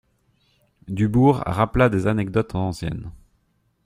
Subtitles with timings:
[0.87, 3.11] Dubourg rappela des anecdotes anciennes.